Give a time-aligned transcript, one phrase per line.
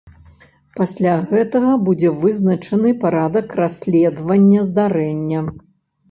[0.77, 5.45] Пасля гэтага будзе вызначаны парадак расследавання здарэння.